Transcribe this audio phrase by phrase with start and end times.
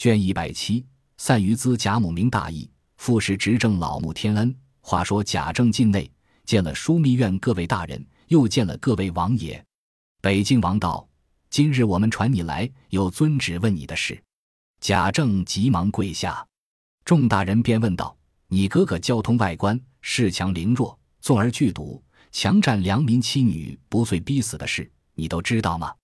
[0.00, 0.82] 卷一百七，
[1.18, 4.56] 散于兹贾母明大义，复是执政老穆天恩。
[4.80, 6.10] 话说贾政进内，
[6.46, 9.62] 见了枢密院各位大人，又见了各位王爷。
[10.22, 11.06] 北静王道
[11.50, 14.18] ：“今日我们传你来，有遵旨问你的事。”
[14.80, 16.46] 贾政急忙跪下。
[17.04, 18.16] 众大人便问道
[18.48, 25.94] ：“你哥哥交通外官，恃强凌弱，纵而拒赌，强占良民妻女，不遂逼死的事，你都知道吗？”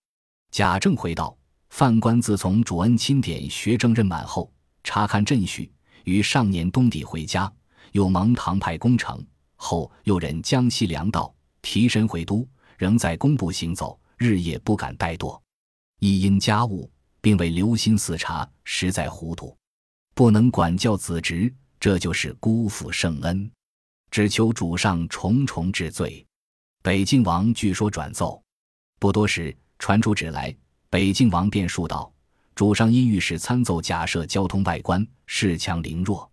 [0.52, 1.34] 贾政回道
[1.68, 5.70] ：“范官自从主恩钦点学政任满后，查看阵序，
[6.04, 7.52] 于上年冬底回家，
[7.92, 9.24] 又忙唐派攻城，
[9.56, 15.40] 后又任江西粮道，提身回都，仍在工部行走，日夜不敢怠惰，
[15.98, 19.56] 亦因家务，并未留心四察，实在糊涂。”
[20.14, 23.50] 不能管教子侄，这就是辜负圣恩，
[24.10, 26.26] 只求主上重重治罪。
[26.82, 28.42] 北静王据说转奏，
[28.98, 30.56] 不多时传出旨来，
[30.96, 32.10] 北静王便述道：
[32.54, 36.26] 主上因御史参奏假设交通外官恃强凌弱，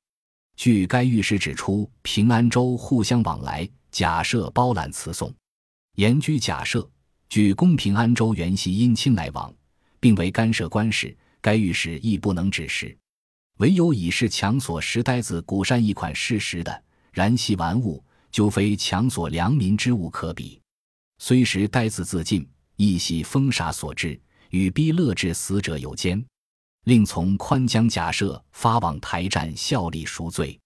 [0.55, 5.35] 据该御史指出，平安州互相往来，假设包揽辞送，
[5.95, 6.89] 严居假设，
[7.27, 9.53] 据公平安州原系姻亲来往，
[9.99, 12.97] 并为干涉官事，该御史亦不能指实。
[13.57, 20.61] 唯有以是强索石呆子古山一款事实的，然系玩物，就非强索良民之物可比。
[21.17, 24.17] 虽时呆子自尽，亦系风沙所致，
[24.53, 26.23] 与逼勒致死者有间。
[26.85, 30.59] 另从宽江假设发往台战效力赎罪，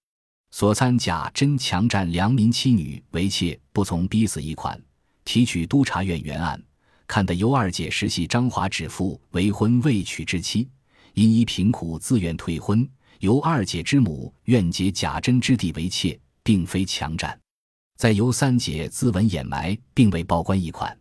[0.52, 4.78] 所参假真强占良民妻女为妾，不从逼死一款，
[5.24, 6.62] 提取督察院原案，
[7.08, 10.68] 看得尤二姐实系张华指父为婚未娶之妻。
[11.14, 12.88] 因依贫苦自愿退婚，
[13.22, 17.40] 尤二姐之母愿结贾珍之弟为妾，并非强占。
[17.98, 20.96] 再由三姐自刎掩埋，并未报官一款。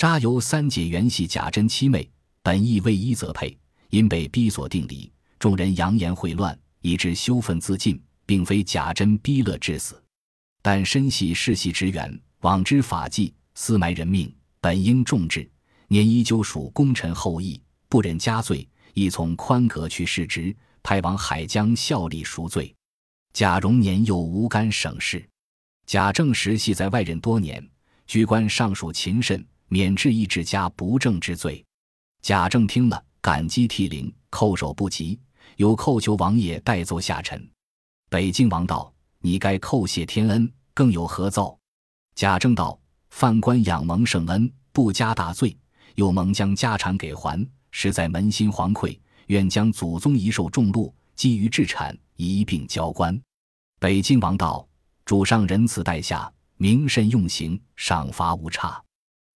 [0.00, 2.10] 渣由三姐原系贾珍妻妹，
[2.42, 3.54] 本意未依则配，
[3.90, 5.12] 因被逼所定离。
[5.38, 10.02] 众人扬言秽乱，以致羞愤自尽，并非贾珍逼勒致死。
[10.62, 15.46] 但身系世系职员，枉知法纪，私埋人命，本应重治。
[15.88, 18.66] 年依旧属功臣后裔，不忍加罪。
[18.94, 22.74] 亦从宽革去世职，派往海疆效力赎罪。
[23.34, 25.22] 贾蓉年幼无干省事，
[25.84, 27.62] 贾政时系在外任多年，
[28.06, 31.64] 居官尚属勤慎，免治一治家不正之罪。
[32.22, 35.18] 贾政听了，感激涕零，叩首不及，
[35.58, 37.48] 又叩求王爷代奏下臣。
[38.08, 38.92] 北静王道
[39.22, 41.56] ：“你该叩谢天恩，更有何奏？”
[42.16, 42.76] 贾政道
[43.10, 45.56] ：“犯官仰蒙圣恩，不加大罪，
[45.94, 53.16] 又蒙将家产给还。”实在扪心惶愧，愿将祖宗遗寿重禄基于治产一并交官。
[53.78, 54.68] 北静王道
[55.06, 58.82] ：“主上仁慈待下，明慎用刑，赏罚无差。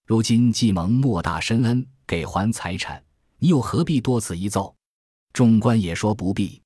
[0.07, 3.03] 如今既蒙莫大深恩，给还财产，
[3.39, 4.75] 你又何必多此一奏？”
[5.33, 6.61] 众官也说不必。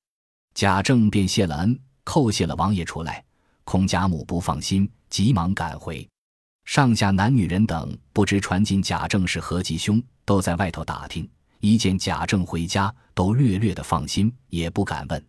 [0.53, 3.23] 贾政便谢了恩，叩谢了王爷出来。
[3.63, 6.05] 孔贾母不放心，急忙赶回。
[6.65, 11.27] 上下男女人等不知传进贾政是何吉凶，都在外头打听。
[11.61, 15.25] 一见贾政回家，都略略的放心，也不敢问。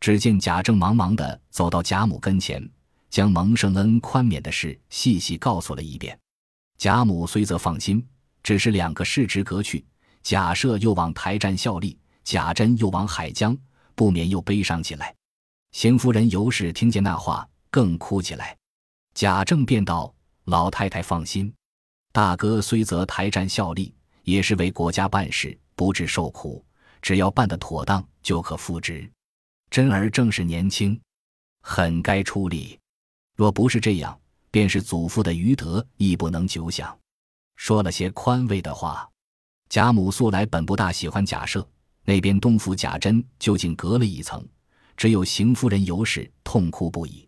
[0.00, 2.66] 只见贾政忙忙的走到贾母跟前，
[3.10, 6.18] 将蒙圣恩宽免的事细细告诉了一遍。
[6.82, 8.04] 贾母虽则放心，
[8.42, 9.86] 只是两个世职革去，
[10.20, 13.56] 贾赦又往台站效力，贾珍又往海疆，
[13.94, 15.14] 不免又悲伤起来。
[15.70, 18.56] 邢夫人尤氏听见那话，更哭起来。
[19.14, 20.12] 贾政便道
[20.46, 21.54] ：“老太太放心，
[22.10, 23.94] 大哥虽则台站效力，
[24.24, 26.64] 也是为国家办事。”不致受苦，
[27.00, 29.08] 只要办得妥当，就可复职。
[29.70, 31.00] 真儿正是年轻，
[31.60, 32.76] 很该出力。
[33.36, 34.18] 若不是这样，
[34.52, 36.96] 便是祖父的余德亦不能久享。
[37.56, 39.08] 说了些宽慰的话。
[39.68, 41.66] 贾母素来本不大喜欢贾赦，
[42.04, 44.46] 那边东府贾珍究竟隔了一层，
[44.98, 47.26] 只有邢夫人尤氏痛哭不已。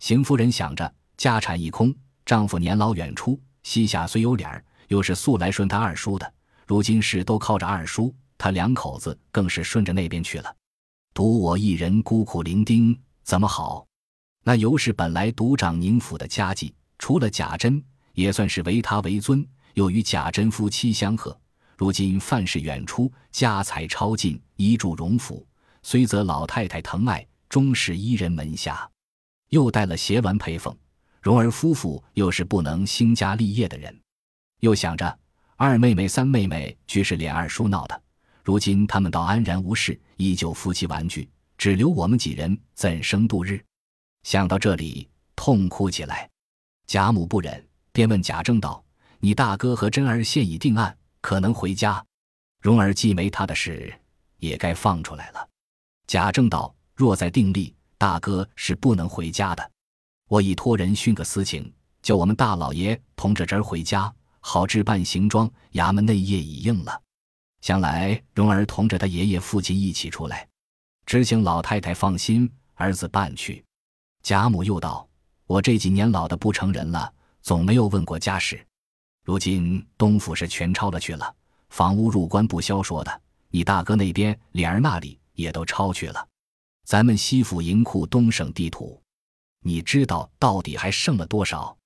[0.00, 1.94] 邢夫人想着家产一空，
[2.24, 6.34] 丈夫年老远出，膝下虽有脸儿，又是素来顺他二叔的。
[6.66, 10.52] 如今事都靠着二叔，他两口子更是顺着那边去了，
[11.14, 13.86] 独我一人孤苦伶仃，怎么好？
[14.48, 17.82] 那尤氏本来独掌宁府的家计，除了贾珍，
[18.12, 19.44] 也算是唯他为尊，
[19.74, 21.36] 又与贾珍夫妻相和。
[21.76, 25.44] 如今范氏远出，家财超尽，依住荣府，
[25.82, 28.88] 虽则老太太疼爱，终是一人门下，
[29.48, 30.72] 又带了协鸾陪奉，
[31.20, 34.00] 荣儿夫妇又是不能兴家立业的人，
[34.60, 35.18] 又想着。
[35.56, 38.00] 二妹妹、三妹妹俱是连二叔闹的，
[38.44, 41.28] 如今他们倒安然无事，依旧夫妻玩具，
[41.58, 43.60] 只留我们几人怎生度日？
[44.26, 46.28] 想到这里，痛哭起来。
[46.88, 48.84] 贾母不忍，便问贾政道
[49.20, 52.04] ：“你大哥和珍儿现已定案，可能回家？
[52.60, 53.94] 蓉儿既没他的事，
[54.38, 55.48] 也该放出来了。
[56.08, 59.70] 贾政道：“若在定例，大哥是不能回家的。
[60.26, 61.72] 我已托人训个私情，
[62.02, 65.48] 叫我们大老爷同着侄儿回家，好置办行装。
[65.74, 67.00] 衙门内业已应了，
[67.60, 70.48] 想来蓉儿同着他爷爷父亲一起出来，
[71.06, 73.64] 只请老太太放心，儿子办去。”
[74.26, 75.08] 贾母又道
[75.46, 78.60] ：“我这几年老的不成人了，总没有问过家事。
[79.22, 81.32] 如今东府是全抄了去了，
[81.68, 83.22] 房屋入关不消说的。
[83.50, 86.28] 你大哥那边脸儿那里也都抄去了。
[86.84, 89.00] 咱们西府银库东省地土，
[89.60, 91.78] 你知道到底还剩了多少？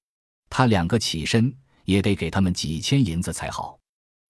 [0.49, 1.55] 他两个起身
[1.85, 3.79] 也得给他们几千银子才好。”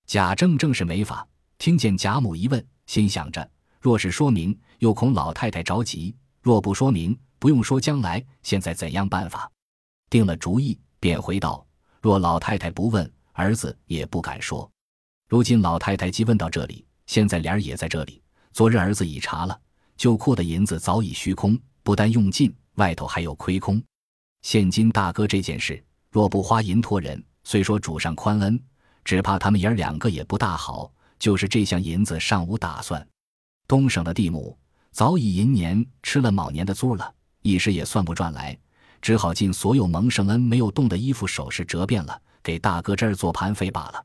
[0.08, 1.24] 贾政正是没法，
[1.58, 3.48] 听见贾母一问，心想着：
[3.80, 9.50] 若是说明，又恐老太太着急；若不说明，不用说将来，现在怎样办法？
[10.10, 11.66] 定了主意，便回道
[12.02, 14.70] ：“若老太太不问，儿子也不敢说。
[15.26, 18.22] 如今老太太既问到这里，现在莲儿也在这里。
[18.52, 19.58] 昨日儿子已查了，
[19.96, 23.82] 旧库的银子早已虚空，不但用尽，外头还有亏空。
[24.42, 28.62] 现今大哥这件事，若不花银托人，虽说主上宽恩，
[29.02, 30.92] 只怕他们爷儿两个也不大好。
[31.18, 33.06] 就是这项银子尚无打算。
[33.66, 34.58] 东省的地亩
[34.90, 38.56] 早已银年吃了卯年的租了。”一时也算不转来，
[39.00, 44.04] 只好尽所有蒙圣恩没有动的衣服首饰折遍了，给大哥这儿做盘费罢了。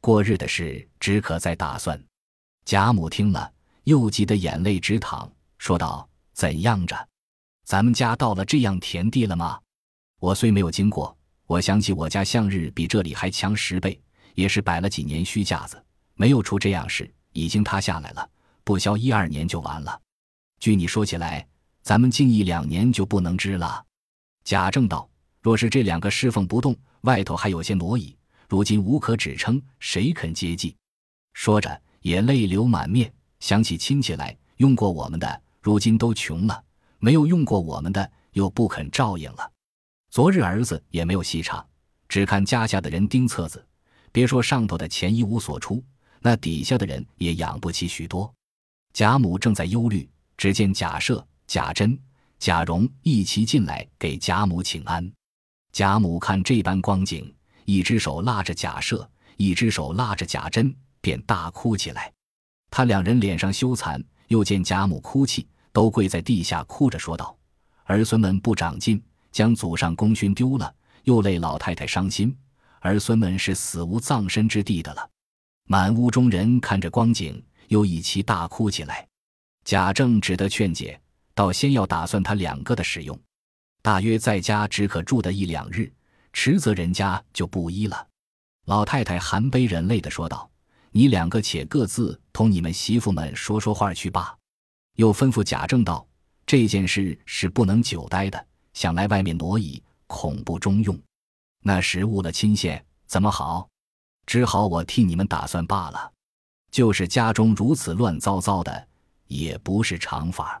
[0.00, 2.00] 过日的事只可再打算。
[2.64, 3.52] 贾母听了，
[3.82, 5.28] 又急得眼泪直淌，
[5.58, 7.08] 说道：“怎样着？
[7.64, 9.58] 咱们家到了这样田地了吗？
[10.20, 11.16] 我虽没有经过，
[11.46, 14.00] 我想起我家向日比这里还强十倍，
[14.34, 15.82] 也是摆了几年虚架子，
[16.14, 18.30] 没有出这样事，已经塌下来了，
[18.62, 20.00] 不消一二年就完了。
[20.60, 21.44] 据你说起来。”
[21.88, 23.82] 咱们近一两年就不能织了。
[24.44, 25.08] 贾政道
[25.40, 28.14] ：“若是这两个侍奉不动，外头还有些挪移，
[28.46, 30.76] 如今无可指称，谁肯接济？”
[31.32, 36.62] 说着也泪流满面，想起亲戚来，用过我们的，如今都穷了；
[36.98, 39.50] 没有用过我们的，又不肯照应了。
[40.10, 41.66] 昨日儿子也没有细查，
[42.06, 43.66] 只看家下的人盯册子，
[44.12, 45.82] 别说上头的钱一无所出，
[46.20, 48.30] 那底下的人也养不起许多。
[48.92, 50.06] 贾母正在忧虑，
[50.36, 51.24] 只见贾赦。
[51.48, 51.98] 贾珍、
[52.38, 55.10] 贾蓉一齐进来给贾母请安。
[55.72, 57.34] 贾母看这般光景，
[57.64, 59.08] 一只手拉着贾赦，
[59.38, 62.12] 一只手拉着贾珍，便大哭起来。
[62.70, 67.34] 他两人脸上羞惭，又见贾母哭泣，都跪在地下哭着说道
[67.84, 69.02] ：“儿孙们不长进，
[69.32, 70.70] 将祖上功勋丢了，
[71.04, 72.36] 又累老太太伤心，
[72.80, 75.10] 儿孙们是死无葬身之地的了。”
[75.64, 79.08] 满屋中人看着光景，又一齐大哭起来。
[79.64, 81.00] 贾政只得劝解。
[81.38, 83.16] 倒先要打算他两个的使用，
[83.80, 85.88] 大约在家只可住的一两日，
[86.32, 88.08] 迟则人家就不依了。
[88.64, 90.50] 老太太含悲忍泪的说道
[90.90, 94.36] ：“你两个且各自同你们媳妇们说说话去罢。”
[94.98, 96.04] 又吩咐贾政道
[96.44, 101.00] ：“这件事是不能久待的，想来外面挪移，恐不中用。
[101.62, 103.68] 那时误了亲线，怎么好？
[104.26, 106.12] 只好我替你们打算罢了。
[106.72, 108.88] 就是家中如此乱糟糟的，
[109.28, 110.60] 也不是常法。”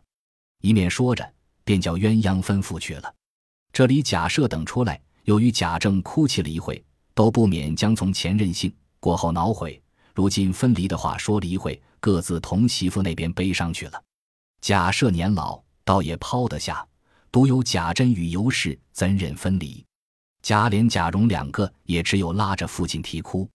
[0.60, 1.28] 一面说着，
[1.64, 3.14] 便叫鸳鸯吩咐去了。
[3.72, 6.82] 这里贾赦等出来，由于贾政哭泣了一会，
[7.14, 9.80] 都不免将从前任性，过后恼悔。
[10.14, 14.02] 如今分离的话说了一会，各自同媳妇那边悲伤去了。
[14.60, 16.84] 贾赦年老，倒也抛得下；
[17.30, 19.84] 独有贾珍与尤氏怎忍分离？
[20.42, 23.48] 贾琏、贾蓉两个也只有拉着父亲啼哭。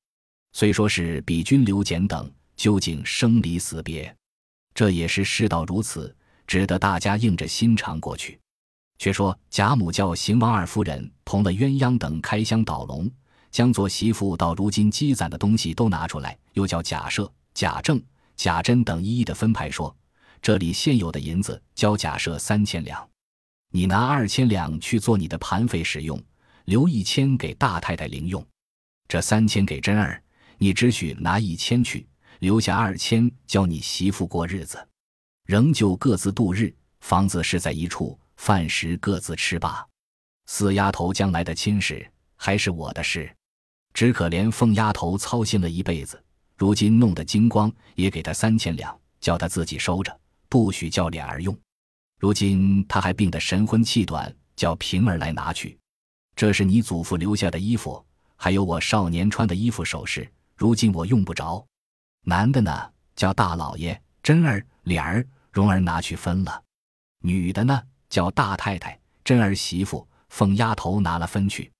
[0.53, 4.15] 虽说是比君、刘简等，究竟生离死别，
[4.73, 6.15] 这也是世道如此。
[6.47, 8.39] 只得大家硬着心肠过去。
[8.99, 13.11] 却说贾母叫邢王二夫人同了鸳鸯等开箱倒笼，
[13.51, 18.01] 将做媳妇到如今积攒的东西都拿出来，又叫贾赦、贾政、
[18.37, 19.93] 贾珍等一一的分派说
[20.41, 23.05] ：“这里现有的银子交贾赦三千两，
[23.71, 26.21] 你拿二千两去做你的盘费使用，
[26.65, 28.45] 留一千给大太太零用。
[29.07, 30.23] 这三千给珍儿，
[30.59, 32.07] 你只许拿一千去，
[32.39, 34.87] 留下二千教你媳妇过日子。”
[35.53, 39.87] 仍旧各自度日，房子是在一处，饭食各自吃罢。
[40.47, 43.31] 四丫头将来的亲事还是我的事，
[43.93, 46.19] 只可怜凤丫头操心了一辈子，
[46.57, 50.19] 如今弄得精光，也给她三千两，叫她自己收着，
[50.49, 51.55] 不许叫脸儿用。
[52.19, 55.77] 如今她还病得神昏气短，叫平儿来拿去。
[56.35, 58.03] 这是你祖父留下的衣服，
[58.37, 61.63] 还有我少年穿的衣服首饰，如今我用不着。
[62.23, 65.23] 男的呢，叫大老爷、珍儿、脸儿。
[65.53, 66.63] 蓉儿拿去分了，
[67.19, 67.79] 女的呢
[68.09, 71.71] 叫大太太，真儿媳妇凤丫头拿了分去。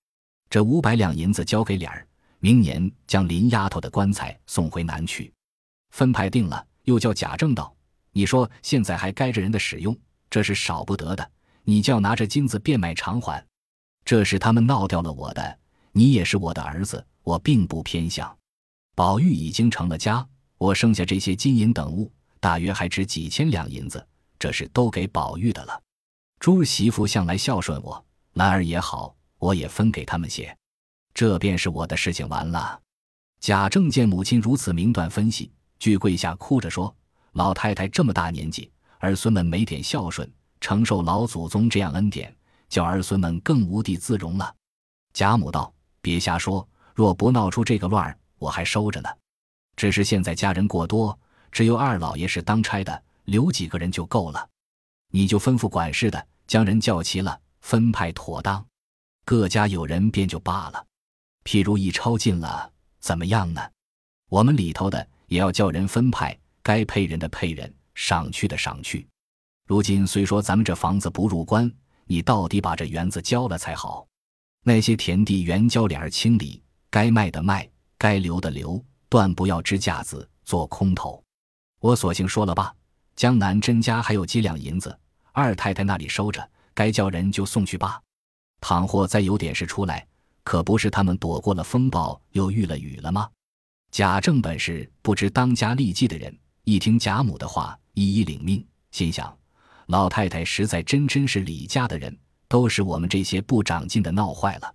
[0.48, 5.34] 这五百两银子交给脸儿，明年将林丫头的棺材送回南去。
[5.90, 7.76] 分派定了，又叫贾政道
[8.14, 9.98] ：“你说现在还该着人的使用，
[10.30, 11.32] 这是少不得的。
[11.64, 13.44] 你就要拿着金子变卖偿还。
[14.06, 15.58] 这是他们闹掉了我的，
[15.94, 18.38] 你也是我的儿子，我并不偏向。
[18.94, 20.28] 宝玉已经成了家，
[20.60, 22.12] 我剩下这些金银等物，
[22.44, 24.06] 大约还值几千两银子，
[24.38, 25.82] 这是都给宝玉的了。
[26.42, 30.54] 朱媳妇向来孝顺我，兰儿也好，我也分给他们些。
[31.14, 32.78] 这便是我的事情完了。”
[33.40, 36.94] 贾政见母亲如此明断分析，俱跪下哭着说
[37.32, 38.70] ：“老太太这么大年纪，
[39.00, 42.36] 儿孙们没点孝顺，承受老祖宗这样恩典，
[42.68, 44.54] 叫儿孙们更无地自容了。”
[45.16, 45.74] 贾母道
[46.04, 49.10] ：“别瞎说，若不闹出这个乱儿，我还收着呢。
[49.78, 51.18] 只是现在家人过多，
[51.54, 54.50] 只有二老爷是当差的，留几个人就够了。
[55.12, 58.66] 你就吩咐管事的，将人叫齐了，分派妥当，
[59.24, 60.86] 各家有人便就罢了。
[61.46, 62.72] 譬如一抄近了。”
[63.04, 63.62] 怎么样呢？
[64.30, 69.06] 我们里头的也要叫人分派，该配人的配人，赏去的赏去。
[69.68, 71.70] 如今虽说咱们这房子不入关，
[72.06, 74.08] 你到底把这园子交了才好。
[74.64, 81.23] 那些田地原交脸儿清理，该卖的卖，该留的留，断不要支架子做空头。
[81.84, 82.74] 我索性说了吧，
[83.14, 84.98] 江南甄家还有几两银子，
[85.34, 88.02] 二太太那里收着，该叫人就送去罢。
[88.62, 90.08] 倘或再有点事出来。
[90.46, 93.30] 可不是他们躲过了风暴，又遇了雨了吗？
[93.92, 99.38] 贾政本是不知当家立纪的人，一听贾母的话，一一领命，心想：
[99.88, 104.74] 老太太实在真真是李家的人，都是我们这些不长进的闹坏了。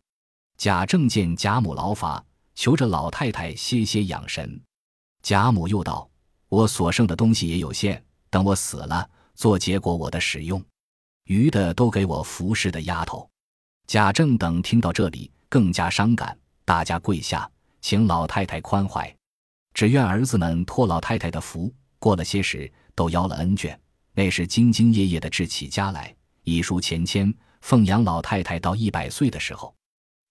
[0.59, 2.23] 贾政见贾母劳乏，
[2.55, 4.61] 求着老太太歇歇养神。
[5.23, 6.08] 贾母又道
[6.49, 10.63] ：“我所剩的东西也有限，等我死了，做结果我的使用，
[11.25, 13.29] 余的都给我服侍的丫头。”
[13.87, 15.31] 贾政等听到这里。
[15.51, 17.51] 更加伤感，大家跪下，
[17.81, 19.17] 请老太太宽怀，
[19.73, 23.75] 只愿儿子们托老太太的福，过了些时都邀了恩眷。
[24.13, 26.15] 那是兢兢业业的治起家来，
[26.45, 29.75] 一书前签，奉养老太太到一百岁的时候。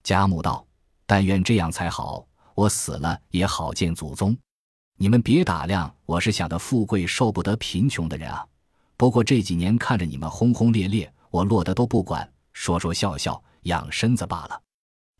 [0.04, 0.64] 贾母道
[1.04, 4.38] ：“但愿这样才好，我死了也好见祖宗。
[5.00, 8.44] 你们别打量，我是想的富贵受不得贫穷的人啊。
[8.96, 14.60] 不过这几年看着你们轰轰烈烈，我落得都不管，说说笑笑，养身子罢了。”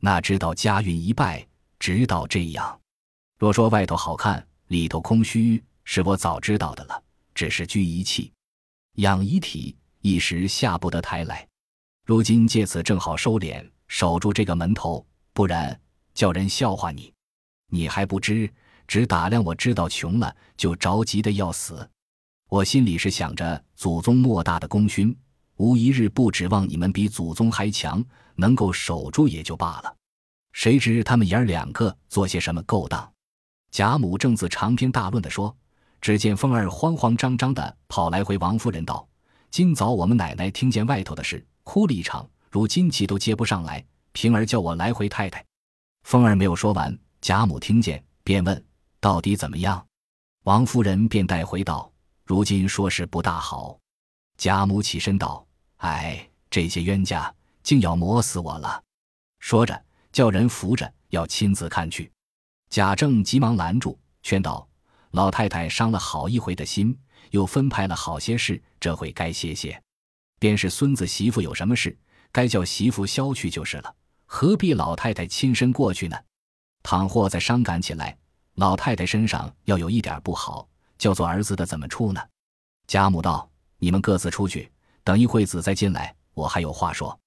[0.02, 1.46] 那知道家运一败，
[1.78, 2.80] 直到这样。
[3.38, 7.00] 若说外头好看，里头空虚，是我早知道的了。
[7.32, 8.32] 只是居一气，
[8.94, 11.46] 养遗体，一时下不得台来。
[12.04, 15.80] 如今借此正好收敛，守住这个门头，不然
[16.14, 17.14] 叫人笑话你。
[17.70, 18.52] 你还不知，
[18.88, 21.88] 只打量我知道穷了，就着急的要死。
[22.48, 25.16] 我心里是想着祖宗莫大的功勋。
[25.56, 28.02] 无一日不指望你们比祖宗还强，
[28.36, 29.94] 能够守住也就罢了。
[30.52, 33.12] 谁知他们爷儿两个做些什么勾当？
[33.72, 35.54] 贾母正自长篇大论的说，
[36.00, 39.06] 只见凤儿慌慌张张的跑来回王夫人道
[39.50, 43.84] ：“今早我们奶奶听见外头的事，哭了一场，如今气都接不上来。
[44.12, 45.44] 平儿叫我来回太太。”
[46.06, 48.64] 凤儿没有说完，贾母听见，便问
[49.00, 49.84] ：“到底怎么样？”
[50.44, 51.90] 王夫人便带回道
[52.24, 53.78] ：“如今说是不大好。”
[54.38, 55.46] 贾母起身道。
[55.78, 58.82] 哎，这些冤家竟要磨死我了！
[59.38, 62.10] 说着，叫人扶着要亲自看去。
[62.68, 64.68] 贾政急忙拦住，劝道
[65.12, 66.98] ：“老太太伤了好一回的心，
[67.30, 69.80] 又分派了好些事，这回该歇歇。
[70.40, 71.96] 便是孙子媳妇有什么事，
[72.32, 73.94] 该叫媳妇消去就是了，
[74.26, 76.16] 何必老太太亲身过去呢？
[76.82, 78.17] 倘或再伤感起来，
[78.58, 82.20] 老太太身上要有一点不好，叫做儿子的怎么出呢？”
[82.88, 83.48] 贾母道
[83.78, 84.70] ：“你们各自出去。”
[85.04, 87.18] 等一会子再进来，我还有话说。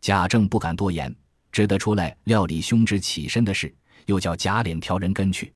[0.00, 1.14] 贾政不敢多言，
[1.52, 3.74] 只得出来料理兄侄起身的事，
[4.06, 5.54] 又叫贾琏挑人跟去。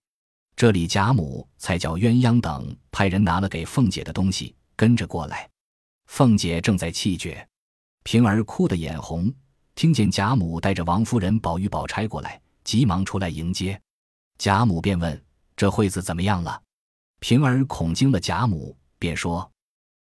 [0.54, 5.50] 这里贾母才叫鸳鸯等派人拿了给凤姐的东西，跟着过来。
[6.06, 7.46] 凤姐正在气绝，
[8.04, 9.30] 平儿哭得眼红，
[9.74, 13.78] 听见贾母带着王夫人、宝玉、宝钗过来，急忙出来迎接。
[14.38, 15.24] 贾母便问
[15.56, 16.62] ：“这惠子怎么样了？”
[17.20, 19.50] 平儿恐惊了贾母，便说：“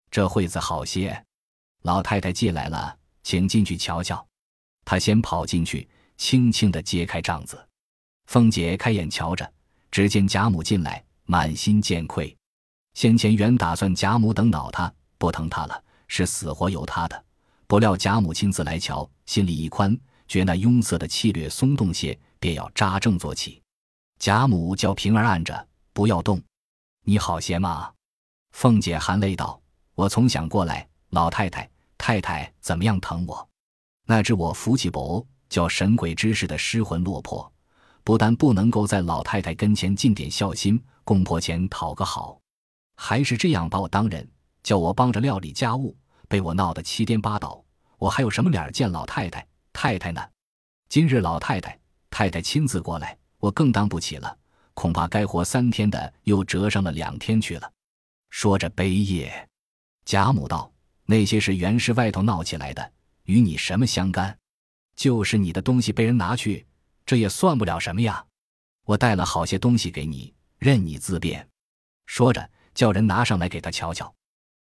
[0.10, 1.25] 这惠子好些。”
[1.84, 4.25] 老太太进来了，请进去瞧瞧。
[4.86, 5.88] 她先跑进去，
[6.18, 7.68] 轻轻地揭开帐子。
[8.28, 9.52] 凤姐开眼瞧着，
[9.92, 12.36] 只见贾母进来，满心见愧。
[12.94, 17.25] 先前原打算贾母等恼她，不疼她了，是死活由她的。
[17.68, 19.98] 不料贾母亲自来瞧，心里一宽，
[20.28, 23.62] 觉那壅塞的气略松动些，便要扎正坐起。
[24.24, 26.42] 贾母叫平儿按着，不要动。
[27.03, 27.92] 你好些吗？
[28.53, 29.62] 凤姐含泪道
[29.96, 33.50] ：“我从想过来，老太太。”太太怎么样疼我？
[34.06, 37.51] 那知我福气薄，叫神鬼之事的失魂落魄，
[38.06, 42.39] 不但不能够在老太太跟前尽点孝心，公婆前讨个好，
[42.96, 44.25] 还是这样把我当人，
[44.63, 45.94] 叫我帮着料理家务，
[46.30, 47.62] 被我闹得七颠八倒。
[47.98, 50.22] 我还有什么脸见老太太、太太呢？
[50.88, 51.77] 今日老太太、
[52.10, 54.38] 太太亲自过来，我更当不起了。
[54.74, 57.70] 恐怕该活三天的又折上了两天去了。
[58.30, 59.50] 说着悲咽，
[60.06, 60.72] 贾母道
[61.06, 62.92] ：“那些是原氏外头闹起来的，
[63.26, 64.36] 与你什么相干？
[64.96, 66.66] 就是你的东西被人拿去，
[67.06, 68.26] 这也算不了什么呀。
[68.86, 71.46] 我带了好些东西给你，任你自便。”
[72.08, 74.12] 说着，叫人拿上来给他瞧瞧。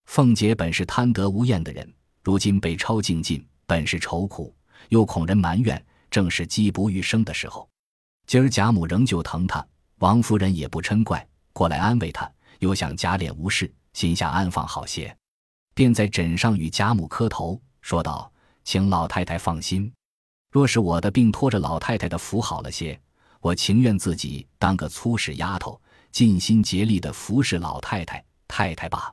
[0.07, 1.93] 凤姐本是贪得无厌的人，
[2.23, 4.55] 如今被抄净尽，本是愁苦，
[4.89, 7.68] 又恐人埋怨，正是饥不欲生的时候。
[8.29, 9.67] 今儿贾母仍旧疼他。
[10.01, 15.17] 王夫人也不嗔怪，过来安慰他，又想贾琏无事，心下安放好些，
[15.75, 18.31] 便在枕上与贾母磕头，说道
[18.65, 19.91] ：“请老太太放心，
[20.53, 23.01] 若是我的病拖着老太太的福好了些，
[23.41, 25.81] 我情愿自己当个粗使丫头，
[26.13, 29.11] 尽心竭力的服侍老太太太太吧。”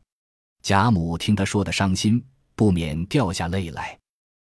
[0.61, 2.21] 贾母听他说的伤心，
[2.53, 3.97] 不免掉下泪来。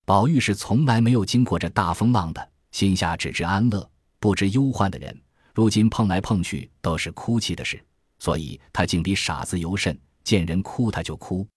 [0.05, 3.87] 宝玉是从来没有经过这大风浪的，心下只知安乐，
[4.25, 5.21] 不知忧患的人。
[5.53, 7.79] 如今碰来碰去都是哭泣的事，
[8.17, 9.95] 所以他竟比傻子尤甚。
[10.23, 11.47] 见人哭他就哭。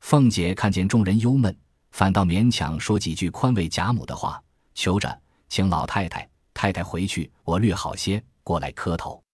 [0.00, 1.58] 凤姐看见众人忧闷，
[1.92, 4.38] 反倒勉强说几句宽慰贾母的话，
[4.74, 9.24] 求着请老太太太太回去，我略好些过来磕头。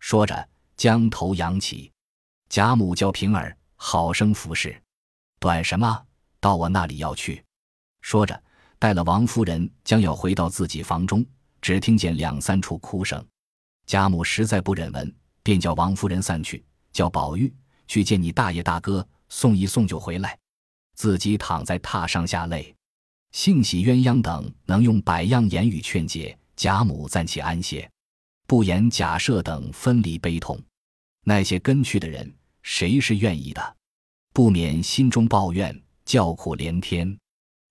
[0.00, 1.92] 说着将头扬起，
[2.48, 4.76] 贾母叫平儿好生服侍。
[5.38, 6.04] 短什么？
[6.40, 7.40] 到我那里要去。
[8.00, 8.42] 说着
[8.80, 11.24] 带了王夫人，将要回到自己房中，
[11.62, 13.24] 只听见两三处哭声。
[13.86, 17.52] 贾母实在不忍闻，便叫王夫人散去，叫宝玉
[17.86, 20.38] 去见你大爷大哥，送一送就回来，
[20.94, 22.74] 自己躺在榻上下泪。
[23.30, 27.90] 幸喜鸳鸯等能用百样言语劝解贾母暂且安歇，
[28.46, 30.60] 不言贾赦等分离悲痛。
[31.24, 32.30] 那些跟去的人，
[32.62, 33.76] 谁是愿意的？
[34.32, 37.16] 不免心中抱怨，叫苦连天。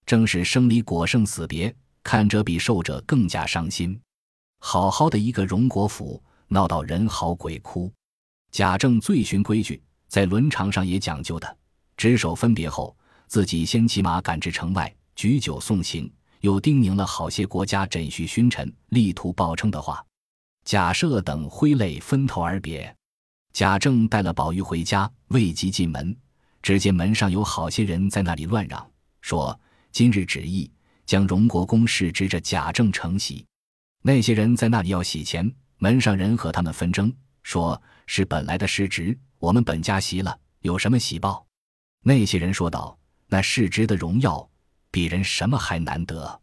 [0.06, 4.00] 正是生离果胜死别，看者比受者更加伤心。
[4.60, 7.92] 好好的一个荣国府，闹到人嚎鬼哭。
[8.52, 11.58] 贾政最循规矩，在伦常上也讲究的。
[11.98, 12.96] 执手分别后，
[13.28, 16.12] 自己先骑马赶至城外，举酒送行，
[16.42, 20.04] 又叮咛了好些国家枕婿勋臣，力图报称的话。
[20.66, 22.94] 贾赦等挥泪分头而别。
[23.54, 26.16] 贾政带了宝玉回家，未及进门，
[26.62, 28.90] 只见门上有好些人在那里乱嚷，
[29.22, 29.60] 说
[29.92, 30.70] 今日旨意
[31.12, 33.46] 将荣国公事执着贾政承袭。
[34.02, 41.46] 那些人在那里要洗钱，门上人和他们纷争，说是本来的世职，我们本家袭了，有什么喜报？
[42.02, 42.98] 那些人说道
[43.28, 44.50] ：“那世职的荣耀，
[44.90, 46.40] 比人什么还难得？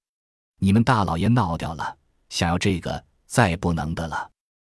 [0.58, 1.96] 你们大老爷闹掉了，
[2.28, 4.30] 想要这个，再不能的了。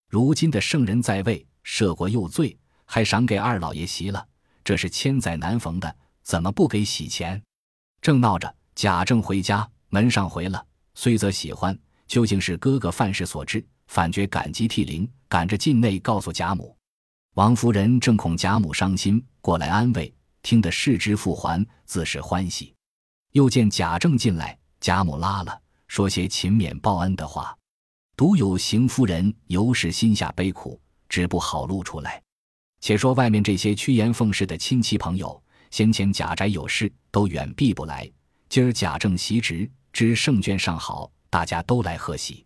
[0.09, 4.25] 如今的圣人在位，赦过又罪，还赏给二老爷袭了，
[4.63, 7.43] 这是千载难逢的，怎么不给洗钱？”
[8.01, 11.79] 正闹着，贾政回家，门上回了，虽则喜欢。
[12.07, 16.77] 究竟是哥哥犯事所致，反觉感激涕零，赶着进内告诉贾母。
[17.35, 22.75] 王夫人正恐贾母伤心，过来安慰，听得事之复还，自是欢喜。
[23.33, 27.57] 又见贾政进来，贾母拉了，说些勤勉报恩的话。
[28.17, 32.21] 独有邢夫人尤是心下悲苦，只不好露出来。
[32.81, 38.11] 且说外面这些趋炎奉势的亲戚朋友，先前贾宅有事，都远避不来。
[38.49, 41.11] 今儿贾政袭职，知圣眷尚好。
[41.33, 42.45] 大家都来贺喜，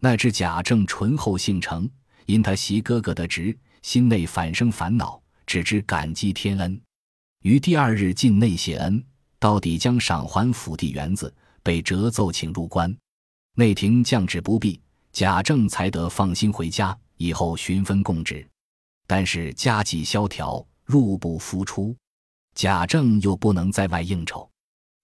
[0.00, 1.88] 那知贾政醇厚性诚，
[2.24, 6.80] 因他袭哥哥的职，心内反生烦恼，只知感激天恩。
[7.42, 9.00] 于第二日进内谢恩，
[9.38, 12.92] 到底将赏还府邸园子，被折奏请入关。
[13.54, 14.80] 内廷降旨不必，
[15.12, 18.44] 贾政才得放心回家，以后寻分供职。
[19.06, 21.94] 但是家计萧条，入不敷出，
[22.56, 24.50] 贾政又不能在外应酬。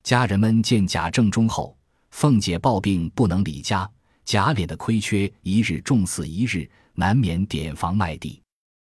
[0.02, 1.76] 家人们见贾政忠厚。
[2.10, 3.90] 凤姐抱病不能离家，
[4.24, 8.42] 贾琏的亏缺一日重似一日，难免点房卖地。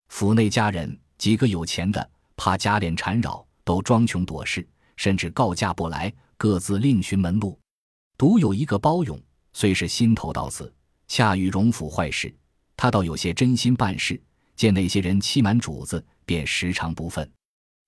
[0.09, 7.59] 府内家人几个有钱的，怕贾琏缠扰，都装穷躲事，甚至告假不来，各自另寻门路。
[8.17, 9.21] 独有一个包勇，
[9.53, 10.73] 虽是心头到此，
[11.07, 12.33] 恰遇荣府坏事，
[12.75, 14.19] 他倒有些真心办事。
[14.55, 17.29] 见那些人欺瞒主子，便时常不忿。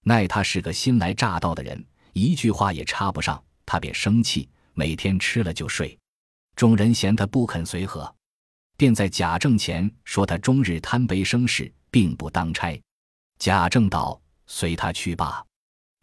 [0.03, 4.49] 奈他是个新来乍到的人，一句话也插不上，他便生气。
[4.75, 5.95] 每天吃了就睡，
[6.55, 8.11] 众人嫌他不肯随和，
[8.75, 12.81] 便在贾政前说他终日贪杯生事，并不当差。
[13.37, 15.45] 贾政道：“随他去罢。”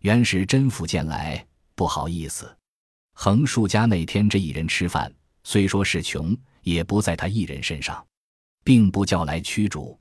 [0.02, 1.44] 原是甄府见来
[1.74, 2.56] 不好意思，
[3.14, 8.06] 横竖家那天这一人吃饭，虽说是穷，也不在他一人身上，
[8.62, 9.98] 并不叫来驱逐。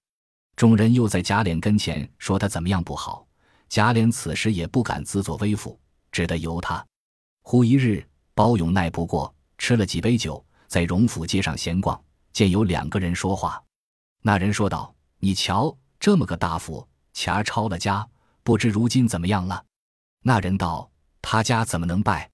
[0.55, 3.27] 众人又在贾琏跟前说他怎么样不好，
[3.67, 5.79] 贾琏此时也不敢自作威服，
[6.11, 6.85] 只得由他。
[7.41, 11.99] 忽一日，包勇耐不过，吃了几杯酒，在荣府街上闲逛，
[12.31, 13.61] 见有两个人说话。
[14.21, 18.07] 那人说道：“你瞧，这么个大福，前儿抄了家，
[18.43, 19.63] 不知如今怎么样了？”
[20.23, 20.89] 那人道
[21.21, 22.29] ：“他家怎么能败？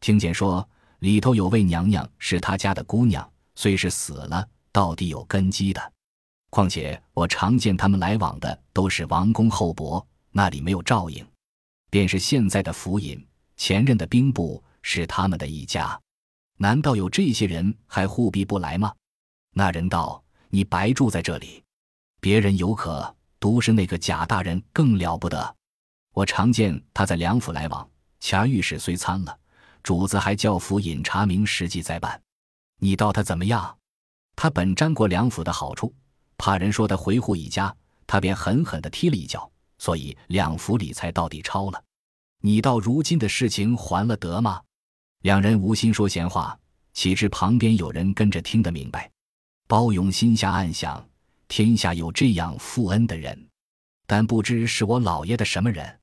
[0.00, 5.92] 听见说里头有位娘娘是他家的姑娘，虽是死了，到底有根基的。
[6.50, 11.26] 况且我常见他们来往的都是王公厚薄，那里没有照应。
[11.92, 13.22] 便是现在的府尹，
[13.58, 16.00] 前任的兵部是他们的一家，
[16.56, 18.94] 难道有这些人还护庇不来吗？”
[19.52, 20.24] 那人道。
[20.54, 21.64] 你白住在这里，
[22.20, 25.56] 别人有可，独是那个贾大人更了不得。
[26.12, 27.88] 我常见他在梁府来往，
[28.20, 29.34] 前儿御史虽参了，
[29.82, 32.20] 主子还叫府尹查明实际再办。
[32.80, 33.78] 你道他怎么样？
[34.36, 35.94] 他本沾过梁府的好处，
[36.36, 37.74] 怕人说他回护一家，
[38.06, 39.50] 他便狠狠地踢了一脚，
[39.82, 41.84] 所以两府里才到底抄了。
[42.40, 44.62] 你到如今的事情还了得吗？
[45.22, 46.56] 两人无心说闲话，
[46.92, 49.10] 岂知旁边有人跟着听得明白。
[49.66, 51.04] 包勇心下暗想：
[51.48, 53.48] 天下有这样负恩的人，
[54.06, 55.98] 但不知是我老爷的什么人。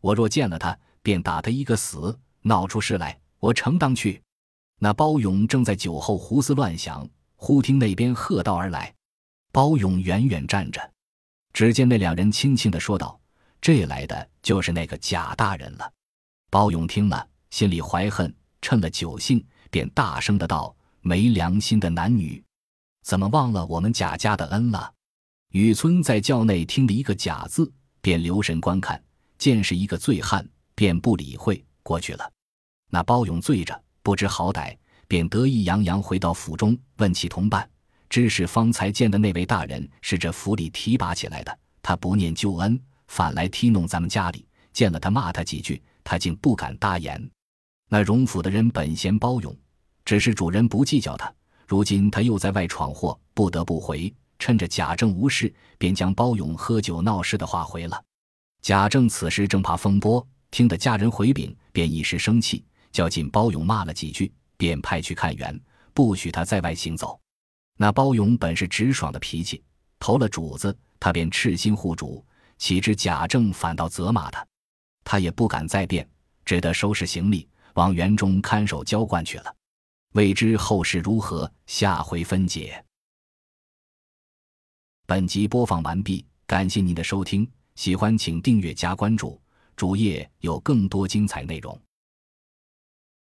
[0.00, 2.16] 我若见了他，便打他一个死。
[2.42, 4.22] 闹出事来，我承当去。
[4.78, 8.94] 那包勇正在酒后胡思乱想，忽听那边喝道而来。
[9.50, 10.92] 包勇远远站着，
[11.56, 13.18] 只见那两人轻轻的说道
[13.62, 15.90] ：“这来的就是那个贾大人了。”
[16.52, 22.44] 包勇听了，心里怀恨，趁了酒兴，便大声的道：“没良心的男女！”
[23.02, 24.92] 怎么忘了我们贾家的恩了？
[25.52, 29.02] 雨村在轿内听了一个“贾”字，便留神观看，
[29.38, 32.30] 见是一个醉汉，便不理会过去了。
[32.90, 34.76] 那包勇醉着，不知好歹，
[35.08, 37.66] 便得意洋洋回到府中，问其同伴，
[38.08, 41.58] 知是方才见的那位大人是这府里提拔起来的。
[41.82, 44.46] 他不念旧恩，反来踢弄咱们家里。
[44.72, 47.30] 见了他，骂他几句，他竟不敢搭言。
[47.88, 49.56] 那荣府的人本嫌包勇，
[50.04, 51.32] 只是主人不计较他。
[51.66, 54.12] 如今他又在外闯祸，不得不回。
[54.38, 58.02] 趁着贾政无事，便将包勇喝酒闹事的话回了。
[58.60, 65.58] 贾政此时正怕风波，听得家人回禀，便一时生气，叫进包勇骂了几句，便派去看园，
[65.94, 67.18] 不许他在外行走。
[67.76, 69.62] 那包勇本是直爽的脾气，
[69.98, 72.24] 投了主子，他便赤心护主，
[72.56, 74.46] 岂知贾政反倒责骂他，
[75.04, 76.08] 他也不敢再辩，
[76.44, 79.54] 只得收拾行李，往园中看守浇灌去了。
[80.14, 82.82] 未知后事如何，下回分解。
[85.06, 89.38] 本集播放完毕，感谢您的收听，喜欢请订阅加关注，
[89.76, 91.78] 主页有更多精彩内容。